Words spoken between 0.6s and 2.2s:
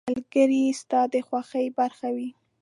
ستا د خوښیو برخه